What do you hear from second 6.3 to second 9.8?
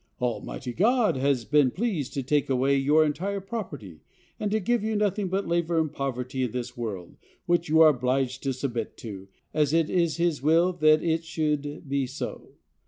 in this world, which you are obliged to submit to, as